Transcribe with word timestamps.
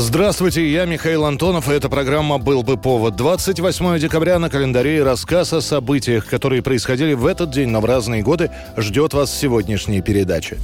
Здравствуйте, 0.00 0.70
я 0.70 0.84
Михаил 0.84 1.24
Антонов, 1.24 1.68
и 1.68 1.72
эта 1.72 1.88
программа 1.88 2.38
«Был 2.38 2.62
бы 2.62 2.76
повод». 2.76 3.16
28 3.16 3.98
декабря 3.98 4.38
на 4.38 4.48
календаре 4.48 5.02
рассказ 5.02 5.52
о 5.52 5.60
событиях, 5.60 6.26
которые 6.26 6.62
происходили 6.62 7.14
в 7.14 7.26
этот 7.26 7.50
день, 7.50 7.70
но 7.70 7.80
в 7.80 7.84
разные 7.84 8.22
годы, 8.22 8.52
ждет 8.76 9.12
вас 9.12 9.36
сегодняшней 9.36 10.00
передачи. 10.00 10.56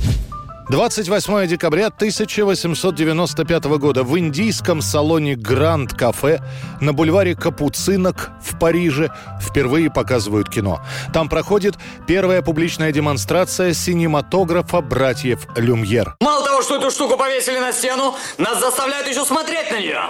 28 0.70 1.46
декабря 1.46 1.88
1895 1.88 3.64
года 3.64 4.02
в 4.02 4.18
индийском 4.18 4.80
салоне 4.80 5.34
«Гранд 5.34 5.92
Кафе» 5.92 6.40
на 6.80 6.94
бульваре 6.94 7.34
Капуцинок 7.34 8.30
в 8.42 8.58
Париже 8.58 9.10
впервые 9.42 9.90
показывают 9.90 10.48
кино. 10.48 10.80
Там 11.12 11.28
проходит 11.28 11.74
первая 12.06 12.40
публичная 12.40 12.92
демонстрация 12.92 13.74
синематографа 13.74 14.80
братьев 14.80 15.46
Люмьер. 15.54 16.16
Мало 16.20 16.46
того, 16.46 16.62
что 16.62 16.76
эту 16.76 16.90
штуку 16.90 17.18
повесили 17.18 17.58
на 17.58 17.72
стену, 17.72 18.14
нас 18.38 18.58
заставляют 18.58 19.06
еще 19.06 19.26
смотреть 19.26 19.70
на 19.70 19.80
нее. 19.80 20.00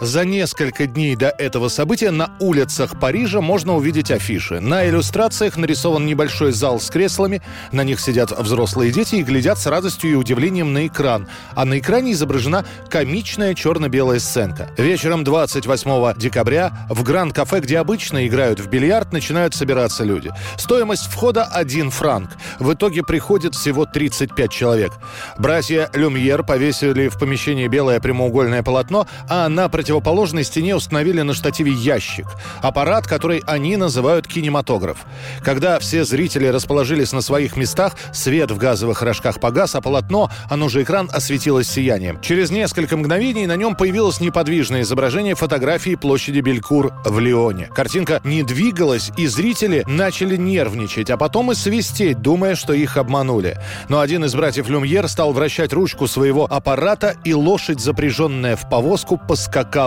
За 0.00 0.24
несколько 0.24 0.86
дней 0.86 1.14
до 1.14 1.28
этого 1.28 1.68
события 1.68 2.10
на 2.10 2.30
улицах 2.40 2.98
Парижа 2.98 3.42
можно 3.42 3.76
увидеть 3.76 4.10
афиши. 4.10 4.58
На 4.58 4.88
иллюстрациях 4.88 5.58
нарисован 5.58 6.06
небольшой 6.06 6.52
зал 6.52 6.80
с 6.80 6.88
креслами, 6.88 7.42
на 7.70 7.84
них 7.84 8.00
сидят 8.00 8.30
взрослые 8.30 8.92
дети 8.92 9.16
и 9.16 9.22
глядят 9.22 9.58
с 9.58 9.66
радостью 9.66 10.12
и 10.12 10.14
удивлением 10.14 10.72
на 10.72 10.86
экран. 10.86 11.28
А 11.54 11.66
на 11.66 11.78
экране 11.78 12.12
изображена 12.12 12.64
комичная 12.88 13.54
черно-белая 13.54 14.20
сценка. 14.20 14.70
Вечером 14.78 15.22
28 15.22 16.18
декабря 16.18 16.72
в 16.88 17.02
Гранд-кафе, 17.02 17.60
где 17.60 17.78
обычно 17.78 18.26
играют 18.26 18.58
в 18.58 18.68
бильярд, 18.68 19.12
начинают 19.12 19.54
собираться 19.54 20.02
люди. 20.02 20.32
Стоимость 20.56 21.08
входа 21.12 21.44
1 21.44 21.90
франк. 21.90 22.30
В 22.58 22.72
итоге 22.72 23.02
приходит 23.02 23.54
всего 23.54 23.84
35 23.84 24.50
человек. 24.50 24.92
Братья 25.36 25.90
Люмьер 25.92 26.42
повесили 26.42 27.08
в 27.08 27.18
помещении 27.18 27.68
белое 27.68 28.00
прямоугольное 28.00 28.62
полотно, 28.62 29.06
а 29.28 29.46
на 29.50 29.68
противоположной 29.90 30.44
стене 30.44 30.76
установили 30.76 31.22
на 31.22 31.34
штативе 31.34 31.72
ящик. 31.72 32.26
Аппарат, 32.62 33.08
который 33.08 33.42
они 33.44 33.76
называют 33.76 34.28
кинематограф. 34.28 34.98
Когда 35.42 35.80
все 35.80 36.04
зрители 36.04 36.46
расположились 36.46 37.12
на 37.12 37.20
своих 37.22 37.56
местах, 37.56 37.94
свет 38.12 38.52
в 38.52 38.56
газовых 38.56 39.02
рожках 39.02 39.40
погас, 39.40 39.74
а 39.74 39.80
полотно, 39.80 40.30
оно 40.48 40.68
же 40.68 40.84
экран, 40.84 41.10
осветилось 41.12 41.68
сиянием. 41.68 42.20
Через 42.20 42.52
несколько 42.52 42.96
мгновений 42.96 43.48
на 43.48 43.56
нем 43.56 43.74
появилось 43.74 44.20
неподвижное 44.20 44.82
изображение 44.82 45.34
фотографии 45.34 45.96
площади 45.96 46.38
Белькур 46.38 46.92
в 47.04 47.18
Лионе. 47.18 47.66
Картинка 47.74 48.20
не 48.22 48.44
двигалась, 48.44 49.10
и 49.16 49.26
зрители 49.26 49.82
начали 49.88 50.36
нервничать, 50.36 51.10
а 51.10 51.16
потом 51.16 51.50
и 51.50 51.56
свистеть, 51.56 52.22
думая, 52.22 52.54
что 52.54 52.74
их 52.74 52.96
обманули. 52.96 53.58
Но 53.88 53.98
один 53.98 54.24
из 54.24 54.36
братьев 54.36 54.68
Люмьер 54.68 55.08
стал 55.08 55.32
вращать 55.32 55.72
ручку 55.72 56.06
своего 56.06 56.44
аппарата, 56.44 57.16
и 57.24 57.34
лошадь, 57.34 57.80
запряженная 57.80 58.54
в 58.54 58.68
повозку, 58.68 59.18
поскакала. 59.18 59.79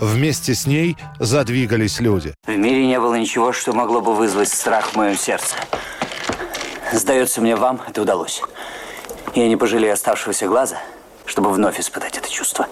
Вместе 0.00 0.54
с 0.54 0.66
ней 0.66 0.96
задвигались 1.18 2.00
люди. 2.00 2.34
В 2.46 2.56
мире 2.56 2.86
не 2.86 2.98
было 2.98 3.14
ничего, 3.14 3.52
что 3.52 3.72
могло 3.72 4.00
бы 4.00 4.14
вызвать 4.14 4.48
страх 4.48 4.92
в 4.92 4.96
моем 4.96 5.16
сердце. 5.16 5.54
Сдается 6.92 7.40
мне, 7.40 7.54
вам 7.56 7.80
это 7.86 8.02
удалось. 8.02 8.42
Я 9.34 9.46
не 9.48 9.56
пожалею 9.56 9.92
оставшегося 9.92 10.46
глаза, 10.46 10.78
чтобы 11.26 11.50
вновь 11.52 11.78
испытать 11.78 12.18
это 12.18 12.28
чувство. 12.30 12.66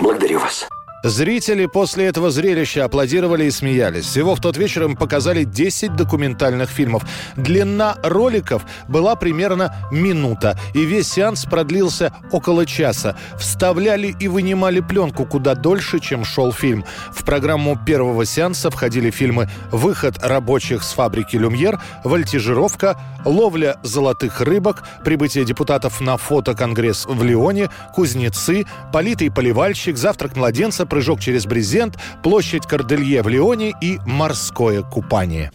Благодарю 0.00 0.38
вас. 0.38 0.68
Зрители 1.02 1.66
после 1.66 2.06
этого 2.06 2.30
зрелища 2.30 2.84
аплодировали 2.84 3.44
и 3.44 3.50
смеялись. 3.50 4.04
Всего 4.04 4.36
в 4.36 4.40
тот 4.40 4.56
вечер 4.56 4.84
им 4.84 4.96
показали 4.96 5.42
10 5.42 5.96
документальных 5.96 6.70
фильмов. 6.70 7.02
Длина 7.36 7.96
роликов 8.04 8.62
была 8.86 9.16
примерно 9.16 9.74
минута, 9.90 10.56
и 10.74 10.84
весь 10.84 11.10
сеанс 11.10 11.44
продлился 11.44 12.12
около 12.30 12.66
часа. 12.66 13.16
Вставляли 13.38 14.14
и 14.20 14.28
вынимали 14.28 14.78
пленку 14.80 15.24
куда 15.26 15.54
дольше, 15.56 15.98
чем 15.98 16.24
шел 16.24 16.52
фильм. 16.52 16.84
В 17.12 17.24
программу 17.24 17.76
первого 17.76 18.24
сеанса 18.24 18.70
входили 18.70 19.10
фильмы 19.10 19.50
«Выход 19.72 20.18
рабочих 20.22 20.84
с 20.84 20.92
фабрики 20.92 21.36
Люмьер», 21.36 21.80
«Вольтижировка», 22.04 22.96
«Ловля 23.24 23.76
золотых 23.82 24.40
рыбок», 24.40 24.84
«Прибытие 25.04 25.44
депутатов 25.44 26.00
на 26.00 26.16
фотоконгресс 26.16 27.06
в 27.06 27.24
Лионе», 27.24 27.70
«Кузнецы», 27.92 28.66
«Политый 28.92 29.30
поливальщик», 29.30 29.96
«Завтрак 29.96 30.36
младенца», 30.36 30.86
прыжок 30.92 31.20
через 31.20 31.46
брезент, 31.46 31.94
площадь 32.22 32.66
Корделье 32.66 33.22
в 33.22 33.28
Лионе 33.28 33.72
и 33.80 33.96
морское 34.04 34.82
купание. 34.82 35.50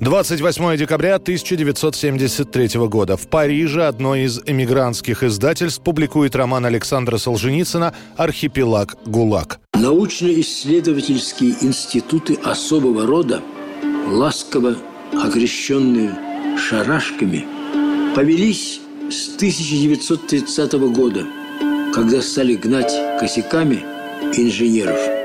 28 0.00 0.76
декабря 0.76 1.14
1973 1.14 2.88
года. 2.88 3.16
В 3.16 3.28
Париже 3.28 3.84
одно 3.84 4.16
из 4.16 4.40
эмигрантских 4.44 5.22
издательств 5.22 5.84
публикует 5.84 6.34
роман 6.34 6.66
Александра 6.66 7.16
Солженицына 7.18 7.94
«Архипелаг 8.16 8.96
ГУЛАГ». 9.06 9.60
Научно-исследовательские 9.74 11.54
институты 11.60 12.34
особого 12.34 13.06
рода, 13.06 13.42
ласково 14.08 14.74
окрещенные 15.12 16.12
шарашками, 16.58 17.46
повелись 18.16 18.80
с 19.12 19.36
1930 19.36 20.72
года, 20.92 21.24
когда 21.94 22.20
стали 22.20 22.56
гнать 22.56 22.92
косяками– 23.20 23.84
инженеров. 24.38 25.19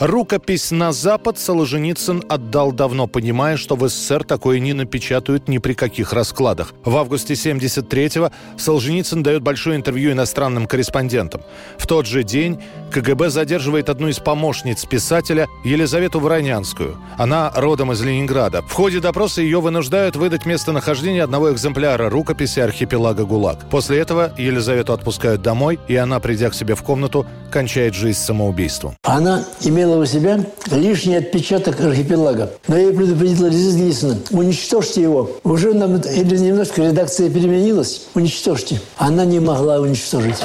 Рукопись 0.00 0.72
на 0.72 0.92
Запад 0.92 1.38
Солженицын 1.38 2.24
отдал 2.28 2.72
давно, 2.72 3.06
понимая, 3.06 3.56
что 3.56 3.76
в 3.76 3.88
СССР 3.88 4.24
такое 4.24 4.58
не 4.58 4.72
напечатают 4.72 5.46
ни 5.46 5.58
при 5.58 5.74
каких 5.74 6.12
раскладах. 6.12 6.74
В 6.84 6.96
августе 6.96 7.34
73-го 7.34 8.32
Солженицын 8.58 9.22
дает 9.22 9.42
большое 9.42 9.76
интервью 9.76 10.10
иностранным 10.10 10.66
корреспондентам. 10.66 11.42
В 11.78 11.86
тот 11.86 12.06
же 12.06 12.24
день 12.24 12.60
КГБ 12.90 13.30
задерживает 13.30 13.88
одну 13.88 14.08
из 14.08 14.18
помощниц 14.18 14.84
писателя 14.84 15.46
Елизавету 15.64 16.18
Воронянскую. 16.18 16.98
Она 17.16 17.52
родом 17.54 17.92
из 17.92 18.02
Ленинграда. 18.02 18.62
В 18.62 18.72
ходе 18.72 18.98
допроса 18.98 19.42
ее 19.42 19.60
вынуждают 19.60 20.16
выдать 20.16 20.44
местонахождение 20.44 21.22
одного 21.22 21.52
экземпляра 21.52 22.10
рукописи 22.10 22.58
архипелага 22.58 23.24
ГУЛАГ. 23.24 23.70
После 23.70 23.98
этого 23.98 24.32
Елизавету 24.36 24.92
отпускают 24.92 25.40
домой, 25.40 25.78
и 25.86 25.94
она, 25.94 26.18
придя 26.18 26.50
к 26.50 26.54
себе 26.54 26.74
в 26.74 26.82
комнату, 26.82 27.26
кончает 27.52 27.94
жизнь 27.94 28.18
самоубийством. 28.18 28.96
Она 29.04 29.44
имела 29.60 29.83
у 29.92 30.06
себя 30.06 30.44
лишний 30.70 31.16
отпечаток 31.16 31.80
архипелага. 31.80 32.52
Но 32.68 32.76
я 32.76 32.92
предупредила 32.92 33.46
Лиза 33.46 34.18
уничтожьте 34.30 35.02
его. 35.02 35.30
Уже 35.44 35.74
нам 35.74 35.96
или 35.96 36.36
немножко 36.36 36.82
редакция 36.82 37.30
переменилась, 37.30 38.02
уничтожьте. 38.14 38.80
Она 38.96 39.24
не 39.24 39.40
могла 39.40 39.80
уничтожить. 39.80 40.36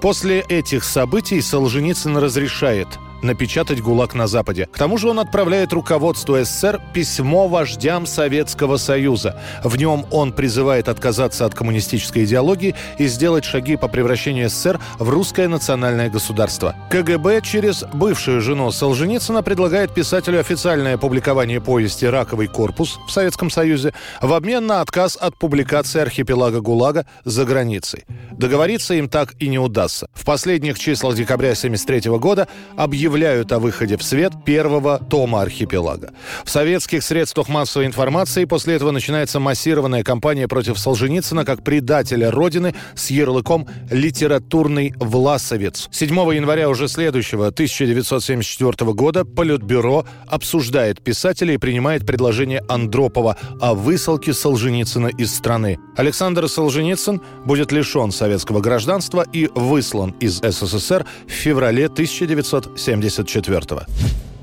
После 0.00 0.40
этих 0.40 0.84
событий 0.84 1.40
Солженицын 1.40 2.16
разрешает 2.16 2.88
напечатать 3.22 3.80
ГУЛАГ 3.80 4.14
на 4.14 4.26
Западе. 4.26 4.68
К 4.72 4.78
тому 4.78 4.98
же 4.98 5.08
он 5.08 5.20
отправляет 5.20 5.72
руководству 5.72 6.36
СССР 6.42 6.80
письмо 6.92 7.48
вождям 7.48 8.06
Советского 8.06 8.76
Союза. 8.76 9.40
В 9.62 9.76
нем 9.76 10.06
он 10.10 10.32
призывает 10.32 10.88
отказаться 10.88 11.46
от 11.46 11.54
коммунистической 11.54 12.24
идеологии 12.24 12.74
и 12.98 13.06
сделать 13.06 13.44
шаги 13.44 13.76
по 13.76 13.88
превращению 13.88 14.50
СССР 14.50 14.80
в 14.98 15.08
русское 15.08 15.48
национальное 15.48 16.10
государство. 16.10 16.74
КГБ 16.90 17.42
через 17.42 17.84
бывшую 17.92 18.40
жену 18.40 18.70
Солженицына 18.70 19.42
предлагает 19.42 19.94
писателю 19.94 20.40
официальное 20.40 20.98
публикование 20.98 21.60
повести 21.60 22.04
«Раковый 22.04 22.48
корпус» 22.48 22.98
в 23.06 23.12
Советском 23.12 23.50
Союзе 23.50 23.94
в 24.20 24.32
обмен 24.32 24.66
на 24.66 24.80
отказ 24.80 25.16
от 25.20 25.36
публикации 25.36 26.00
архипелага 26.00 26.60
ГУЛАГа 26.60 27.06
за 27.24 27.44
границей. 27.44 28.04
Договориться 28.32 28.94
им 28.94 29.08
так 29.08 29.34
и 29.38 29.48
не 29.48 29.58
удастся. 29.58 30.08
В 30.14 30.24
последних 30.24 30.78
числах 30.78 31.14
декабря 31.14 31.50
1973 31.50 32.18
года 32.18 32.48
объявляют 32.76 33.11
объявляют 33.12 33.52
о 33.52 33.58
выходе 33.58 33.98
в 33.98 34.02
свет 34.02 34.32
первого 34.46 34.98
тома 34.98 35.42
архипелага. 35.42 36.12
В 36.46 36.50
советских 36.50 37.02
средствах 37.02 37.50
массовой 37.50 37.84
информации 37.84 38.46
после 38.46 38.76
этого 38.76 38.90
начинается 38.90 39.38
массированная 39.38 40.02
кампания 40.02 40.48
против 40.48 40.78
Солженицына 40.78 41.44
как 41.44 41.62
предателя 41.62 42.30
Родины 42.30 42.74
с 42.94 43.10
ярлыком 43.10 43.68
«литературный 43.90 44.94
власовец». 44.96 45.90
7 45.92 46.14
января 46.34 46.70
уже 46.70 46.88
следующего 46.88 47.48
1974 47.48 48.92
года 48.94 49.26
Политбюро 49.26 50.06
обсуждает 50.26 51.02
писателя 51.02 51.52
и 51.52 51.58
принимает 51.58 52.06
предложение 52.06 52.62
Андропова 52.66 53.36
о 53.60 53.74
высылке 53.74 54.32
Солженицына 54.32 55.08
из 55.08 55.34
страны. 55.34 55.78
Александр 55.98 56.48
Солженицын 56.48 57.20
будет 57.44 57.72
лишен 57.72 58.10
советского 58.10 58.60
гражданства 58.60 59.26
и 59.34 59.50
выслан 59.54 60.14
из 60.18 60.40
СССР 60.40 61.04
в 61.26 61.30
феврале 61.30 61.86
1974 61.86 63.01
1974 63.08 63.60
-го. 63.60 63.86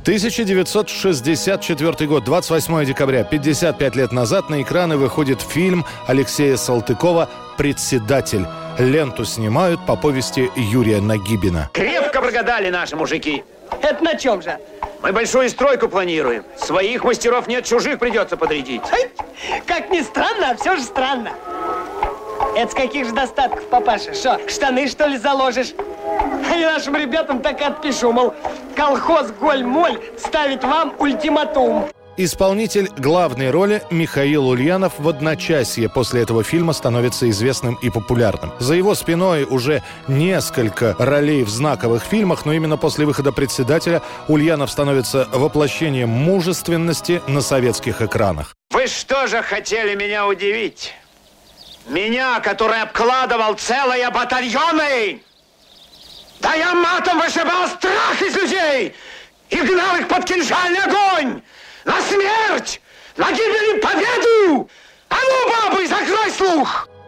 1964 0.04 2.08
год, 2.08 2.24
28 2.24 2.86
декабря, 2.86 3.24
55 3.24 3.96
лет 3.96 4.12
назад 4.12 4.50
на 4.50 4.62
экраны 4.62 4.98
выходит 4.98 5.42
фильм 5.42 5.86
Алексея 6.08 6.58
Салтыкова 6.58 7.30
«Председатель». 7.58 8.46
Ленту 8.80 9.26
снимают 9.26 9.86
по 9.86 9.98
повести 9.98 10.50
Юрия 10.56 11.02
Нагибина. 11.02 11.70
Крепко 11.74 12.22
прогадали 12.22 12.70
наши 12.70 12.96
мужики. 12.96 13.44
Это 13.82 14.04
на 14.04 14.16
чем 14.16 14.42
же? 14.42 14.58
Мы 15.04 15.12
большую 15.12 15.50
стройку 15.50 15.90
планируем. 15.90 16.44
Своих 16.58 17.04
мастеров 17.04 17.48
нет, 17.48 17.66
чужих 17.66 18.00
придется 18.00 18.38
подрядить. 18.38 18.82
Как 19.66 19.92
ни 19.92 20.02
странно, 20.02 20.52
а 20.52 20.56
все 20.56 20.78
же 20.78 20.84
странно. 20.84 21.32
Это 22.56 22.72
с 22.72 22.74
каких 22.74 23.06
же 23.06 23.14
достатков, 23.14 23.68
папаша? 23.70 24.14
Что, 24.14 24.40
штаны, 24.48 24.88
что 24.88 25.08
ли, 25.08 25.18
заложишь? 25.18 25.74
Я 26.60 26.74
нашим 26.74 26.98
ребятам 26.98 27.42
так 27.42 27.62
отпишу, 27.62 28.12
мол, 28.12 28.34
колхоз 28.76 29.32
Голь-Моль 29.40 29.98
ставит 30.18 30.62
вам 30.62 30.94
ультиматум. 31.00 31.88
Исполнитель 32.18 32.90
главной 32.98 33.50
роли 33.50 33.82
Михаил 33.92 34.50
Ульянов 34.50 35.00
в 35.00 35.08
одночасье 35.08 35.88
после 35.88 36.24
этого 36.24 36.44
фильма 36.44 36.74
становится 36.74 37.30
известным 37.30 37.76
и 37.76 37.90
популярным. 37.90 38.52
За 38.60 38.74
его 38.74 38.94
спиной 38.94 39.46
уже 39.46 39.84
несколько 40.10 40.98
ролей 41.00 41.44
в 41.44 41.50
знаковых 41.50 42.04
фильмах, 42.04 42.46
но 42.46 42.52
именно 42.52 42.76
после 42.76 43.06
выхода 43.06 43.32
«Председателя» 43.32 44.02
Ульянов 44.28 44.70
становится 44.70 45.30
воплощением 45.32 46.10
мужественности 46.10 47.22
на 47.30 47.40
советских 47.40 48.02
экранах. 48.02 48.54
Вы 48.72 48.88
что 48.88 49.28
же 49.28 49.42
хотели 49.42 49.96
меня 49.96 50.28
удивить? 50.28 50.94
Меня, 51.88 52.42
который 52.42 52.82
обкладывал 52.82 53.54
целые 53.54 54.10
батальоны! 54.10 55.22
Да 56.40 56.54
я 56.54 56.74
матом 56.74 57.20
вышибал 57.20 57.68
страх 57.68 58.22
из 58.22 58.36
людей 58.36 58.96
и 59.50 59.58
гнал 59.58 59.98
их 59.98 60.08
под 60.08 60.26
кинжальный 60.26 60.80
огонь! 60.80 61.42
На 61.84 62.02
смерть! 62.02 62.82
На 63.18 63.32
гибель 63.32 63.78
и 63.78 63.82
победу! 63.82 64.70
А 65.10 65.16
ну, 65.16 65.50
бабы, 65.50 65.88
закрой 65.88 66.32
слух! 66.32 66.39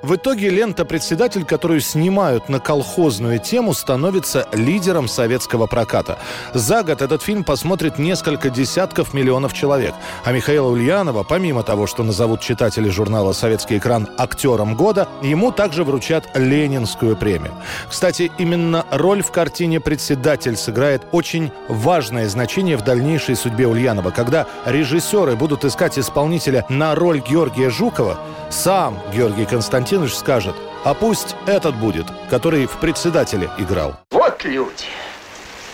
В 0.02 0.16
итоге 0.16 0.50
лента 0.50 0.84
«Председатель», 0.84 1.46
которую 1.46 1.80
снимают 1.80 2.50
на 2.50 2.60
колхозную 2.60 3.38
тему, 3.38 3.76
становится 3.76 4.48
лидером 4.52 5.08
советского 5.08 5.68
проката. 5.68 6.18
За 6.56 6.82
год 6.82 7.04
этот 7.04 7.22
фильм 7.22 7.44
посмотрит 7.44 8.00
несколько 8.00 8.50
десятков 8.50 9.14
миллионов 9.14 9.54
человек. 9.54 9.94
А 10.24 10.32
Михаила 10.32 10.70
Ульянова, 10.70 11.22
помимо 11.22 11.62
того, 11.62 11.86
что 11.86 12.02
назовут 12.02 12.42
читатели 12.42 12.90
журнала 12.90 13.32
«Советский 13.34 13.78
экран» 13.78 14.10
актером 14.18 14.76
года, 14.76 15.08
ему 15.22 15.52
также 15.52 15.84
вручат 15.84 16.28
Ленинскую 16.34 17.16
премию. 17.16 17.54
Кстати, 17.88 18.32
именно 18.40 18.88
роль 18.90 19.22
в 19.22 19.30
картине 19.30 19.80
«Председатель» 19.80 20.58
сыграет 20.58 21.04
очень 21.12 21.52
важное 21.68 22.28
значение 22.28 22.76
в 22.76 22.84
дальнейшей 22.84 23.36
судьбе 23.36 23.68
Ульянова. 23.68 24.10
Когда 24.10 24.48
режиссеры 24.66 25.36
будут 25.36 25.64
искать 25.64 26.00
исполнителя 26.00 26.66
на 26.70 26.96
роль 26.96 27.20
Георгия 27.22 27.70
Жукова, 27.70 28.18
сам 28.50 29.00
Георгий 29.14 29.46
Константинович 29.46 29.91
Константинович 29.92 30.16
скажет, 30.16 30.56
а 30.86 30.94
пусть 30.94 31.36
этот 31.46 31.76
будет, 31.76 32.06
который 32.30 32.66
в 32.66 32.78
председателе 32.78 33.50
играл. 33.58 34.00
Вот 34.12 34.42
люди. 34.46 34.86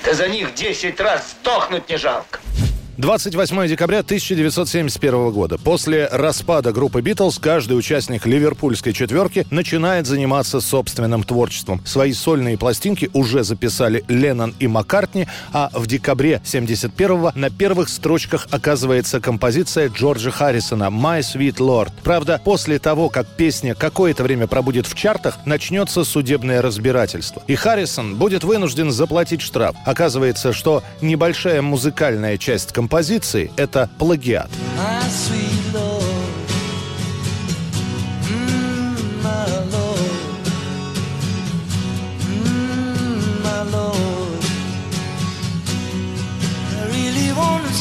Да 0.04 0.14
за 0.16 0.28
них 0.28 0.56
10 0.56 1.00
раз 1.00 1.36
сдохнуть 1.40 1.88
не 1.88 1.98
жалко. 1.98 2.40
28 2.98 3.68
декабря 3.68 4.00
1971 4.00 5.30
года. 5.30 5.60
После 5.60 6.08
распада 6.08 6.72
группы 6.72 7.02
«Битлз» 7.02 7.38
каждый 7.38 7.78
участник 7.78 8.26
ливерпульской 8.26 8.92
четверки 8.92 9.46
начинает 9.52 10.08
заниматься 10.08 10.60
собственным 10.62 11.22
творчеством. 11.22 11.80
Свои 11.86 12.12
сольные 12.12 12.58
пластинки 12.58 13.12
уже 13.14 13.44
записали 13.44 14.04
Леннон 14.08 14.56
и 14.58 14.66
Маккартни, 14.66 15.28
а 15.54 15.70
в 15.74 15.86
декабре 15.86 16.42
71 16.44 17.34
на 17.36 17.52
первых 17.52 17.90
строчках 17.90 18.48
оказывается 18.50 19.22
композиция 19.22 19.90
Джорджа 19.90 20.32
Харрисона 20.32 20.86
«My 20.86 21.20
Sweet 21.20 21.58
Lord». 21.58 21.92
Правда, 22.04 22.42
после 22.44 22.80
того, 22.80 23.10
как 23.10 23.28
песня 23.28 23.76
какое-то 23.76 24.24
время 24.24 24.48
пробудет 24.48 24.88
в 24.88 24.96
чартах, 24.96 25.38
начнется 25.46 26.04
судебное 26.04 26.64
разбирательство. 26.64 27.44
И 27.46 27.54
Харрисон 27.54 28.16
будет 28.16 28.44
вынужден 28.44 28.90
заплатить 28.90 29.42
штраф. 29.42 29.76
Оказывается, 29.86 30.52
что 30.52 30.82
небольшая 31.00 31.62
музыкальная 31.62 32.40
часть 32.40 32.72
композиции 32.72 32.87
композиции– 32.88 33.52
это 33.58 33.90
плагиат. 34.00 34.50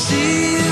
See 0.09 0.59
you. 0.59 0.66